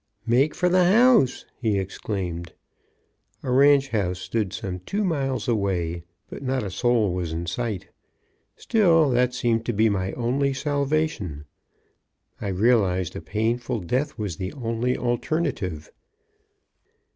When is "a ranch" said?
3.43-3.89